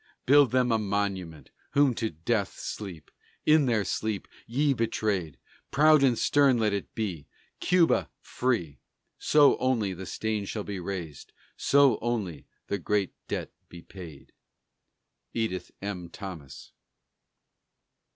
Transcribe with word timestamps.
Build 0.25 0.49
them 0.49 0.71
a 0.71 0.79
monument 0.79 1.51
whom 1.73 1.93
to 1.93 2.09
death 2.09 2.57
sleep, 2.57 3.11
in 3.45 3.67
their 3.67 3.85
sleep, 3.85 4.27
ye 4.47 4.73
betrayed! 4.73 5.37
Proud 5.69 6.01
and 6.03 6.17
stern 6.17 6.57
let 6.57 6.73
it 6.73 6.95
be 6.95 7.27
Cuba 7.59 8.09
free! 8.19 8.79
So, 9.19 9.59
only, 9.59 9.93
the 9.93 10.07
stain 10.07 10.45
shall 10.45 10.63
be 10.63 10.79
razed 10.79 11.33
so, 11.55 11.99
only, 12.01 12.47
the 12.65 12.79
great 12.79 13.13
debt 13.27 13.51
be 13.69 13.83
paid! 13.83 14.31
EDITH 15.35 15.69
M. 15.83 16.09
THOMAS. 16.09 16.71